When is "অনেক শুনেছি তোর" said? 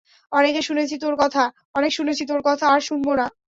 0.31-2.41